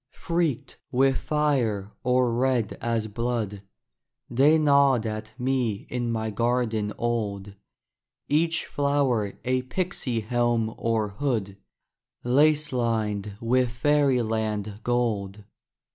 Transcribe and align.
Freaked 0.15 0.79
with 0.91 1.17
fire 1.19 1.93
or 2.03 2.33
red 2.33 2.73
as 2.81 3.05
blood, 3.07 3.61
They 4.31 4.57
nod 4.57 5.05
at 5.05 5.39
me 5.39 5.85
in 5.91 6.11
my 6.11 6.31
garden 6.31 6.91
old, 6.97 7.53
Each 8.27 8.65
flower 8.65 9.37
a 9.45 9.61
pixy 9.61 10.21
helm 10.23 10.73
or 10.75 11.09
hood, 11.09 11.57
Lace 12.23 12.73
lined 12.73 13.37
with 13.39 13.69
fairyland 13.73 14.79
gold. 14.83 15.43